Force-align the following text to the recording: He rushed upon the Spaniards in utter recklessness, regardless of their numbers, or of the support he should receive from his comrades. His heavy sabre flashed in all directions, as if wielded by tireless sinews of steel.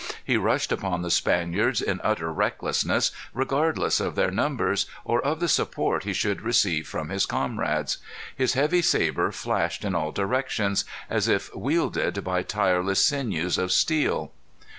He 0.25 0.35
rushed 0.35 0.71
upon 0.71 1.03
the 1.03 1.11
Spaniards 1.11 1.79
in 1.79 2.01
utter 2.03 2.33
recklessness, 2.33 3.11
regardless 3.35 3.99
of 3.99 4.15
their 4.15 4.31
numbers, 4.31 4.87
or 5.05 5.23
of 5.23 5.39
the 5.39 5.47
support 5.47 6.05
he 6.05 6.11
should 6.13 6.41
receive 6.41 6.87
from 6.87 7.09
his 7.09 7.27
comrades. 7.27 7.99
His 8.35 8.53
heavy 8.53 8.81
sabre 8.81 9.31
flashed 9.31 9.85
in 9.85 9.93
all 9.93 10.11
directions, 10.11 10.85
as 11.07 11.27
if 11.27 11.53
wielded 11.53 12.23
by 12.23 12.41
tireless 12.41 13.05
sinews 13.05 13.59
of 13.59 13.71
steel. 13.71 14.31